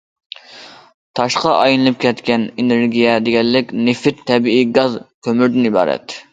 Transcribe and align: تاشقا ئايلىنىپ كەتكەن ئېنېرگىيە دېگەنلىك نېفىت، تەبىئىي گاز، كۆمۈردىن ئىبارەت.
تاشقا 1.19 1.51
ئايلىنىپ 1.57 1.99
كەتكەن 2.05 2.47
ئېنېرگىيە 2.63 3.15
دېگەنلىك 3.29 3.77
نېفىت، 3.85 4.27
تەبىئىي 4.33 4.67
گاز، 4.81 5.01
كۆمۈردىن 5.29 5.73
ئىبارەت. 5.73 6.21